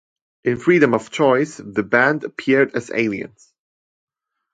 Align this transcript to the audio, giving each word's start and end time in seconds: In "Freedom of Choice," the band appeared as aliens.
In 0.43 0.57
"Freedom 0.57 0.95
of 0.95 1.11
Choice," 1.11 1.57
the 1.57 1.83
band 1.83 2.23
appeared 2.23 2.73
as 2.73 2.89
aliens. 2.91 3.53